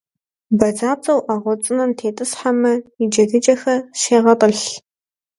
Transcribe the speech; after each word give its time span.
Бадзапцӏэр 0.59 1.17
уӏэгъэ 1.17 1.53
цӏынэм 1.63 1.91
тетӏысхьэмэ, 1.97 2.73
и 3.01 3.03
джэдыкӏэхэр 3.11 3.79
щегъэтӏылъ. 3.99 4.65